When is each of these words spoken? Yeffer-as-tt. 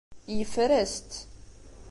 Yeffer-as-tt. 0.37 1.11